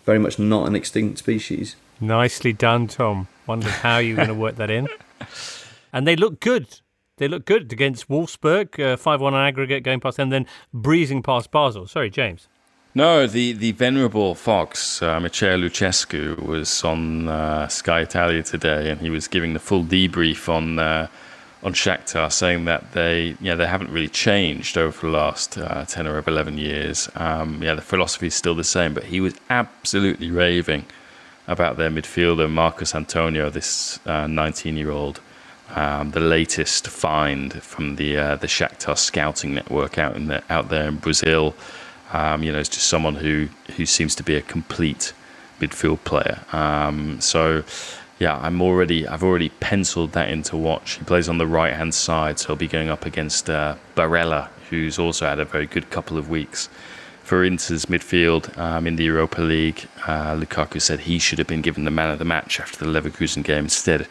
[0.05, 1.77] very much not an extinct species.
[2.01, 3.29] Nicely done, Tom.
[3.47, 4.89] Wondered how you were going to work that in.
[5.93, 6.81] And they look good.
[7.19, 11.23] They look good against Wolfsburg, uh, 5 1 on aggregate going past them, then breezing
[11.23, 11.87] past Basel.
[11.87, 12.49] Sorry, James.
[12.95, 19.01] No, the, the venerable fox, uh, Mircea Lucescu, was on uh, Sky Italia today, and
[19.01, 21.07] he was giving the full debrief on uh,
[21.63, 26.07] on Shakhtar, saying that they yeah they haven't really changed over the last uh, ten
[26.07, 27.09] or eleven years.
[27.15, 30.87] Um, yeah, the philosophy is still the same, but he was absolutely raving
[31.47, 35.21] about their midfielder Marcos Antonio, this nineteen year old.
[35.75, 40.69] Um, the latest find from the uh, the Shakhtar scouting network out in the, out
[40.69, 41.55] there in Brazil.
[42.13, 45.13] Um, you know, it's just someone who who seems to be a complete
[45.61, 46.41] midfield player.
[46.53, 47.63] Um, so,
[48.21, 50.99] yeah, I'm already I've already penciled that in to watch.
[50.99, 54.49] He plays on the right hand side, so he'll be going up against uh, Barella,
[54.69, 56.69] who's also had a very good couple of weeks.
[57.25, 61.63] For Inter's midfield um, in the Europa League, uh, Lukaku said he should have been
[61.63, 64.07] given the man of the match after the Leverkusen game instead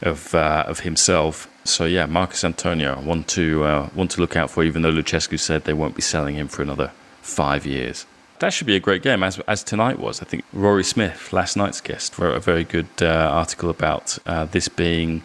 [0.00, 1.46] of uh, of himself.
[1.64, 4.64] So yeah, Marcos Antonio, one to uh, one to look out for.
[4.64, 8.06] Even though Lucescu said they won't be selling him for another five years,
[8.42, 9.22] that should be a great game.
[9.22, 12.88] As as tonight was, I think Rory Smith, last night's guest, wrote a very good
[13.00, 15.22] uh, article about uh, this being.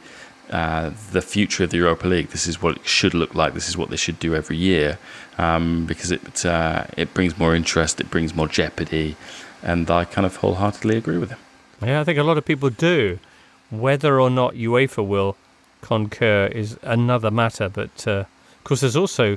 [0.50, 2.30] Uh, the future of the Europa League.
[2.30, 3.54] This is what it should look like.
[3.54, 4.98] This is what they should do every year,
[5.38, 9.18] um, because it uh, it brings more interest, it brings more jeopardy,
[9.62, 11.40] and I kind of wholeheartedly agree with him.
[11.82, 13.20] Yeah, I think a lot of people do.
[13.70, 15.36] Whether or not UEFA will
[15.82, 18.24] concur is another matter, but uh,
[18.58, 19.36] of course, there's also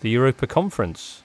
[0.00, 1.22] the Europa Conference.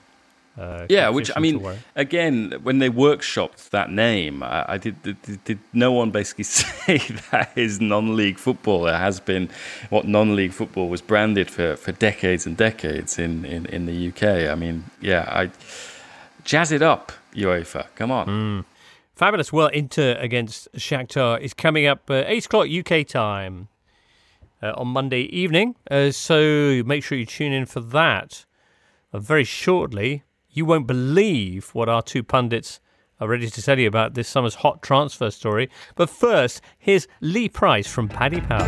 [0.58, 1.62] Uh, Yeah, which I mean,
[1.94, 5.44] again, when they workshopped that name, I, I did, did.
[5.44, 6.98] Did no one basically say
[7.30, 8.86] that is non-league football?
[8.86, 9.50] It has been
[9.90, 14.50] what non-league football was branded for, for decades and decades in, in, in the UK.
[14.50, 15.50] I mean, yeah, I
[16.44, 17.86] jazz it up, UEFA.
[17.94, 18.26] Come on.
[18.26, 18.60] Hmm.
[19.14, 19.52] Fabulous.
[19.52, 23.68] Well, Inter against Shakhtar is coming up uh, 8 o'clock UK time
[24.62, 25.74] uh, on Monday evening.
[25.90, 28.44] Uh, so make sure you tune in for that.
[29.12, 30.22] Uh, very shortly,
[30.56, 32.80] you won't believe what our two pundits
[33.20, 35.68] are ready to tell you about this summer's hot transfer story.
[35.96, 38.66] But first, here's Lee Price from Paddy Power.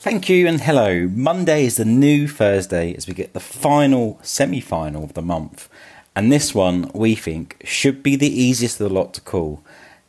[0.00, 1.08] Thank you and hello.
[1.08, 5.68] Monday is the new Thursday as we get the final semi final of the month.
[6.16, 9.62] And this one, we think, should be the easiest of the lot to call.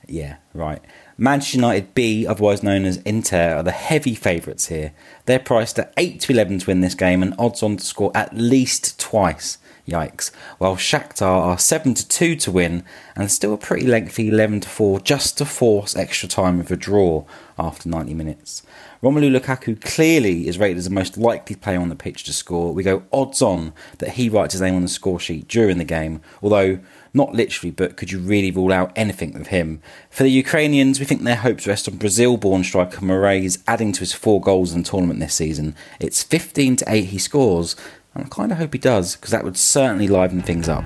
[0.07, 0.81] Yeah, right.
[1.17, 4.93] Manchester United B, otherwise known as Inter, are the heavy favourites here.
[5.25, 8.11] They're priced at 8 to 11 to win this game and odds on to score
[8.15, 9.57] at least twice.
[9.87, 10.31] Yikes.
[10.57, 12.83] While Shakhtar are 7 to 2 to win
[13.15, 16.75] and still a pretty lengthy 11 to 4 just to force extra time with a
[16.75, 17.23] draw
[17.57, 18.63] after 90 minutes.
[19.03, 22.73] Romelu Lukaku clearly is rated as the most likely player on the pitch to score.
[22.73, 25.83] We go odds on that he writes his name on the score sheet during the
[25.83, 26.79] game, although
[27.13, 29.81] not literally, but could you really rule out anything with him?
[30.09, 33.99] For the Ukrainians, we think their hopes rest on Brazil born striker Moraes adding to
[33.99, 35.75] his four goals in the tournament this season.
[35.99, 37.75] It's 15 to 8 he scores,
[38.15, 40.85] and I kind of hope he does, because that would certainly liven things up.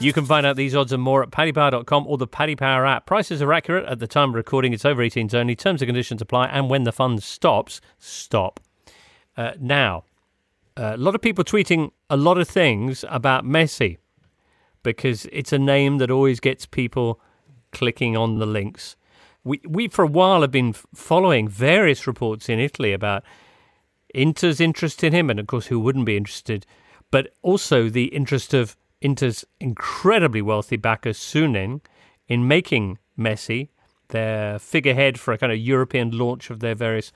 [0.00, 3.06] You can find out these odds and more at paddypower.com or the Paddy Power app.
[3.06, 4.72] Prices are accurate at the time of recording.
[4.72, 5.56] It's over 18s only.
[5.56, 6.46] Terms and conditions apply.
[6.46, 8.60] And when the fund stops, stop.
[9.36, 10.04] Uh, now,
[10.76, 13.98] a lot of people tweeting a lot of things about Messi
[14.84, 17.20] because it's a name that always gets people
[17.72, 18.94] clicking on the links.
[19.42, 23.24] We, we for a while have been following various reports in Italy about
[24.14, 26.66] Inter's interest in him, and of course, who wouldn't be interested,
[27.10, 31.80] but also the interest of Inter's incredibly wealthy backer Suning
[32.26, 33.68] in making Messi
[34.08, 37.12] their figurehead for a kind of European launch of their various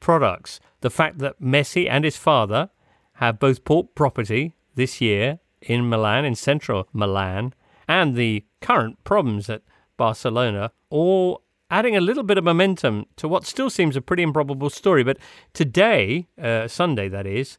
[0.00, 0.60] products.
[0.80, 2.70] The fact that Messi and his father
[3.14, 7.54] have both bought property this year in Milan, in central Milan,
[7.88, 9.62] and the current problems at
[9.96, 14.70] Barcelona, all adding a little bit of momentum to what still seems a pretty improbable
[14.70, 15.02] story.
[15.02, 15.18] But
[15.52, 17.58] today, uh, Sunday that is,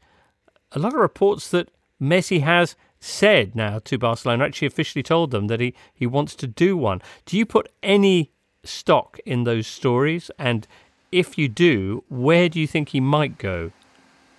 [0.72, 1.70] a lot of reports that
[2.02, 6.48] Messi has said now to Barcelona, actually officially told them that he, he wants to
[6.48, 7.02] do one.
[7.26, 8.32] Do you put any
[8.64, 10.32] stock in those stories?
[10.40, 10.68] And
[11.12, 13.72] if you do, where do you think he might go?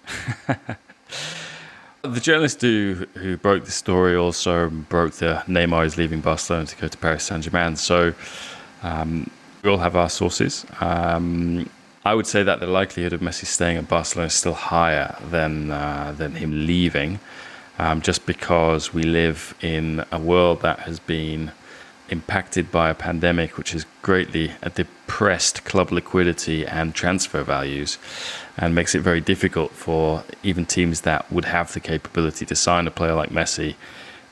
[2.02, 6.76] the journalist who, who broke the story also broke the Neymar is leaving Barcelona to
[6.76, 7.76] go to Paris Saint Germain.
[7.76, 8.14] So
[8.82, 9.30] um,
[9.68, 10.64] we all have our sources.
[10.80, 11.68] Um,
[12.02, 15.70] I would say that the likelihood of Messi staying at Barcelona is still higher than
[15.70, 17.20] uh, than him leaving,
[17.78, 21.52] um, just because we live in a world that has been
[22.08, 27.98] impacted by a pandemic, which has greatly depressed club liquidity and transfer values,
[28.56, 32.86] and makes it very difficult for even teams that would have the capability to sign
[32.86, 33.74] a player like Messi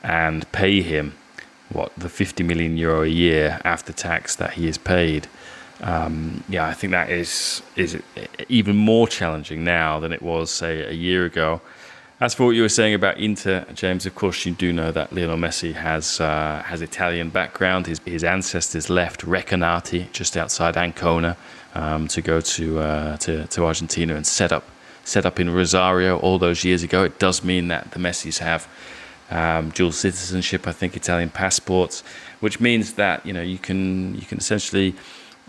[0.01, 1.13] and pay him
[1.69, 5.27] what the 50 million euro a year after tax that he is paid.
[5.81, 8.01] Um, yeah, I think that is is
[8.49, 11.61] even more challenging now than it was, say, a year ago.
[12.19, 15.13] As for what you were saying about Inter, James, of course you do know that
[15.13, 17.85] Lionel Messi has uh, has Italian background.
[17.85, 21.37] His his ancestors left Recanati just outside Ancona
[21.75, 24.63] um, to go to, uh, to to Argentina and set up
[25.03, 27.03] set up in Rosario all those years ago.
[27.03, 28.67] It does mean that the Messis have
[29.29, 32.03] um, dual citizenship, I think Italian passports,
[32.39, 34.95] which means that you know you can you can essentially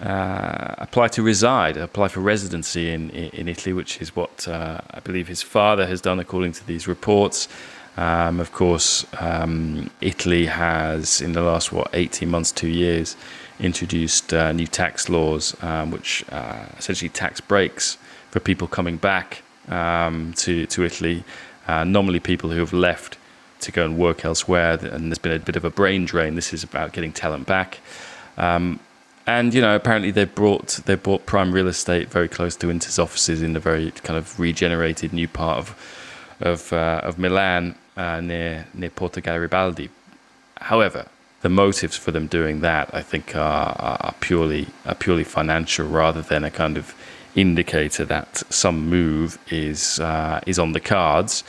[0.03, 5.01] uh, apply to reside, apply for residency in, in Italy, which is what uh, I
[5.01, 7.49] believe his father has done according to these reports.
[7.97, 13.17] Um, of course, um, Italy has, in the last, what, 18 months, two years,
[13.59, 17.99] introduced uh, new tax laws, um, which uh, essentially tax breaks
[18.31, 21.25] for people coming back um, to, to Italy,
[21.67, 23.18] uh, normally people who have left
[23.61, 26.35] to go and work elsewhere, and there's been a bit of a brain drain.
[26.35, 27.79] This is about getting talent back.
[28.37, 28.81] Um,
[29.27, 32.99] and you know, apparently they brought they bought prime real estate very close to Inter's
[32.99, 36.07] offices in the very kind of regenerated new part of
[36.41, 39.91] of uh, of Milan uh, near near Porta Garibaldi.
[40.61, 41.07] However,
[41.43, 46.23] the motives for them doing that, I think, are, are purely are purely financial rather
[46.23, 46.95] than a kind of
[47.35, 51.45] indicator that some move is uh, is on the cards.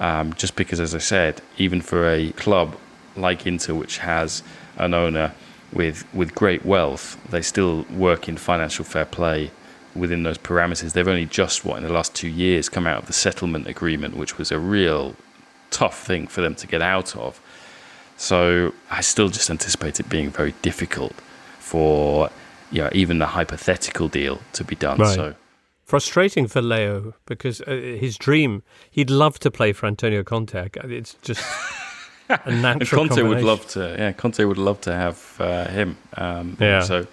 [0.00, 2.76] Um, just because, as I said, even for a club
[3.16, 4.42] like Inter, which has
[4.76, 5.34] an owner
[5.72, 9.50] with with great wealth, they still work in financial fair play
[9.94, 10.92] within those parameters.
[10.92, 14.16] They've only just what in the last two years come out of the settlement agreement,
[14.16, 15.14] which was a real
[15.70, 17.40] tough thing for them to get out of.
[18.16, 21.14] So I still just anticipate it being very difficult
[21.58, 22.30] for
[22.72, 24.98] you know, even the hypothetical deal to be done.
[24.98, 25.14] Right.
[25.14, 25.34] So
[25.92, 30.70] frustrating for Leo because uh, his dream he'd love to play for Antonio Conte.
[30.84, 31.44] It's just
[32.30, 33.06] a natural.
[33.08, 33.94] Conte would love to.
[33.98, 35.98] Yeah, Conte would love to have uh, him.
[36.16, 36.80] Um, yeah.
[36.80, 37.06] So,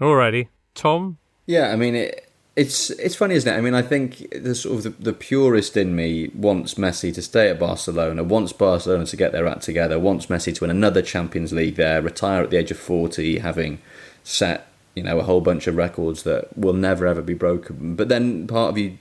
[0.00, 1.18] alrighty, Tom.
[1.46, 2.30] Yeah, I mean it.
[2.54, 3.58] It's it's funny, isn't it?
[3.58, 7.22] I mean, I think the sort of the, the purist in me wants Messi to
[7.22, 11.02] stay at Barcelona, wants Barcelona to get their act together, wants Messi to win another
[11.02, 13.80] Champions League there, retire at the age of forty, having
[14.22, 17.96] set you know a whole bunch of records that will never ever be broken.
[17.96, 18.98] But then part of you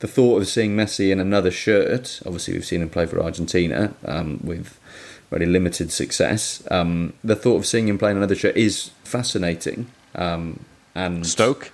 [0.00, 3.94] the thought of seeing Messi in another shirt, obviously we've seen him play for Argentina
[4.04, 4.78] um, with
[5.30, 6.62] very limited success.
[6.70, 9.86] Um, the thought of seeing him play in another shirt is fascinating.
[10.14, 10.60] Um,
[10.94, 11.72] and Stoke,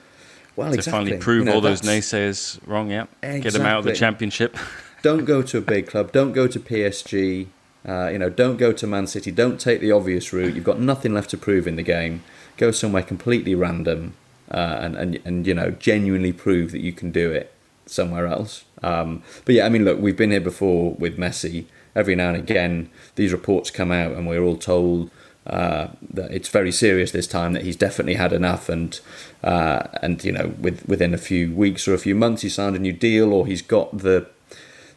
[0.57, 0.99] well, to exactly.
[0.99, 2.91] finally prove You know, all those naysayers wrong.
[2.91, 4.57] Yeah, get them out of the championship.
[5.03, 6.13] don't go to a big club.
[6.13, 7.47] Don't go to PSG.
[7.87, 9.33] Uh, you know, don't go to Man City.
[9.33, 10.55] Don't take the obvious route.
[10.55, 12.23] You've got nothing left to prove in the game.
[12.63, 14.15] Go somewhere completely random,
[14.49, 17.53] uh, and and and you know, genuinely prove that you can do it
[17.87, 18.65] somewhere else.
[18.85, 21.65] Um, but yeah, I mean, look, we've been here before with Messi.
[21.97, 25.11] Every now and again, these reports come out, and we're all told
[25.45, 27.53] uh, that it's very serious this time.
[27.53, 29.01] That he's definitely had enough, and
[29.43, 32.77] uh, and you know, with within a few weeks or a few months, he signed
[32.77, 34.29] a new deal, or he's got the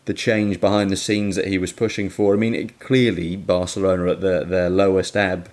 [0.05, 2.35] the change behind the scenes that he was pushing for.
[2.35, 5.49] I mean, it, clearly Barcelona at their, their lowest ebb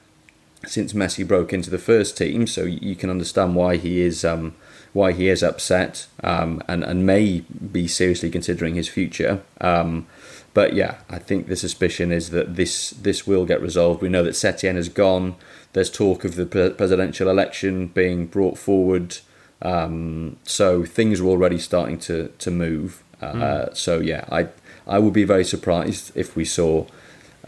[0.67, 4.55] since Messi broke into the first team, so you can understand why he is um,
[4.93, 7.41] why he is upset um, and and may
[7.73, 9.43] be seriously considering his future.
[9.61, 10.07] Um,
[10.55, 14.03] but yeah, I think the suspicion is that this this will get resolved.
[14.03, 15.35] We know that Setien has gone.
[15.73, 19.19] There's talk of the pre- presidential election being brought forward.
[19.63, 23.03] Um, so things are already starting to to move.
[23.21, 24.49] Uh, So yeah, I
[24.87, 26.87] I would be very surprised if we saw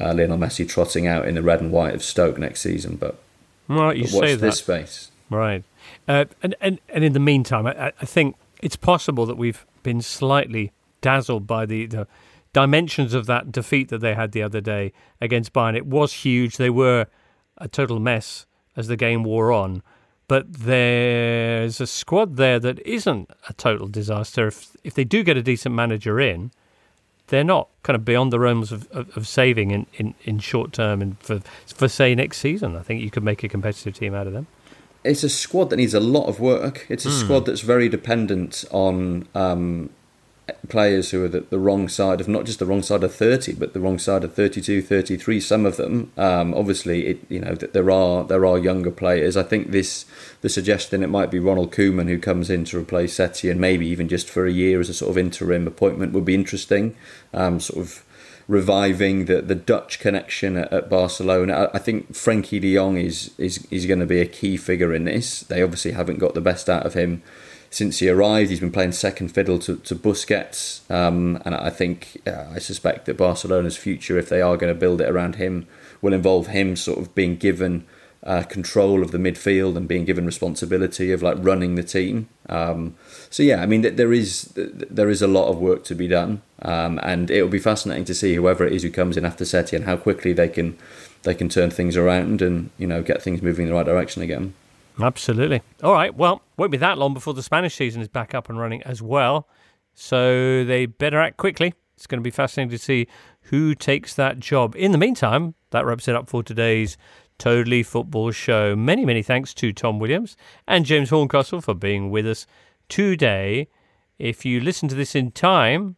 [0.01, 2.97] uh, Lionel Messi trotting out in the red and white of Stoke next season.
[2.97, 3.19] But,
[3.69, 4.53] Right, you but watch say this that.
[4.57, 5.11] space.
[5.31, 5.65] Right.
[6.07, 10.03] Uh, and, and, and in the meantime, I, I think it's possible that we've been
[10.03, 12.07] slightly dazzled by the, the
[12.53, 15.77] dimensions of that defeat that they had the other day against Bayern.
[15.77, 16.57] It was huge.
[16.57, 17.07] They were
[17.59, 19.83] a total mess as the game wore on.
[20.27, 24.47] But there's a squad there that isn't a total disaster.
[24.49, 26.51] If, if they do get a decent manager in,
[27.29, 30.73] they're not kind of beyond the realms of, of, of saving in, in, in short
[30.73, 32.77] term and for for say next season.
[32.77, 34.47] I think you could make a competitive team out of them.
[35.05, 36.87] It's a squad that needs a lot of work.
[36.89, 37.21] It's a Hmm.
[37.25, 39.91] squad that's very dependent on um,
[40.69, 43.55] players who are the, the wrong side of not just the wrong side of 30
[43.55, 47.55] but the wrong side of 32 33 some of them um, obviously it you know
[47.55, 50.05] that there are there are younger players i think this
[50.43, 53.87] the suggestion it might be Ronald Koeman who comes in to replace Setien and maybe
[53.87, 56.95] even just for a year as a sort of interim appointment would be interesting
[57.33, 58.05] um, sort of
[58.47, 61.71] reviving the, the Dutch connection at, at Barcelona.
[61.73, 64.93] I, I think Frenkie de Jong is, is, is going to be a key figure
[64.93, 65.41] in this.
[65.41, 67.23] They obviously haven't got the best out of him
[67.75, 68.51] since he arrived.
[68.51, 70.89] He's been playing second fiddle to, to Busquets.
[70.89, 74.79] Um, and I think, uh, I suspect that Barcelona's future, if they are going to
[74.79, 75.67] build it around him,
[76.01, 77.85] will involve him sort of being given
[78.23, 82.29] uh, control of the midfield and being given responsibility of like running the team.
[82.49, 82.95] Um,
[83.29, 86.09] so yeah, I mean th- there is there is a lot of work to be
[86.09, 89.27] done, um, and it will be fascinating to see whoever it is who comes in
[89.27, 90.79] after Setien and how quickly they can
[91.25, 94.23] they can turn things around and you know get things moving in the right direction
[94.23, 94.55] again.
[95.01, 95.63] Absolutely.
[95.83, 96.15] All right.
[96.15, 99.03] Well, won't be that long before the Spanish season is back up and running as
[99.03, 99.49] well.
[99.95, 101.75] So they better act quickly.
[101.97, 103.07] It's going to be fascinating to see
[103.43, 104.75] who takes that job.
[104.77, 106.97] In the meantime, that wraps it up for today's
[107.39, 108.77] Totally Football Show.
[108.77, 110.37] Many, many thanks to Tom Williams
[110.67, 112.47] and James Horncastle for being with us
[112.89, 113.69] today.
[114.19, 115.97] If you listen to this in time,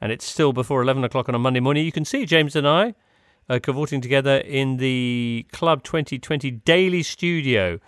[0.00, 2.66] and it's still before 11 o'clock on a Monday morning, you can see James and
[2.66, 2.94] I
[3.48, 7.80] uh, cavorting together in the Club 2020 Daily Studio.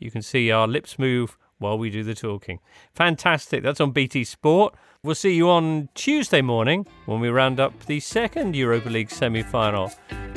[0.00, 2.58] You can see our lips move while we do the talking.
[2.94, 3.62] Fantastic.
[3.62, 4.74] That's on BT Sport.
[5.02, 9.42] We'll see you on Tuesday morning when we round up the second Europa League semi
[9.42, 9.92] final.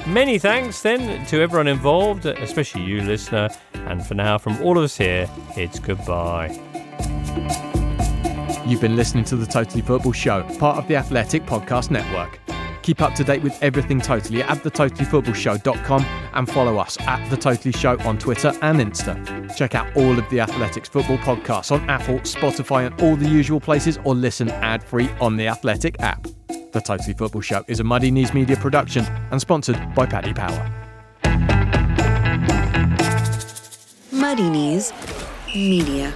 [0.06, 3.50] Many thanks then to everyone involved, especially you, listener.
[3.74, 6.50] And for now, from all of us here, it's goodbye.
[8.66, 12.40] You've been listening to the Totally Football Show, part of the Athletic Podcast Network.
[12.84, 16.02] Keep up to date with everything Totally at thetotallyfootballshow.com
[16.34, 19.56] and follow us at The Totally Show on Twitter and Insta.
[19.56, 23.62] Check out all of the Athletics football podcasts on Apple, Spotify, and all the usual
[23.62, 26.28] places, or listen ad free on the Athletic app.
[26.48, 30.70] The Totally Football Show is a Muddy Knees Media production and sponsored by Paddy Power.
[34.12, 34.92] Muddy Knees
[35.48, 36.14] Media.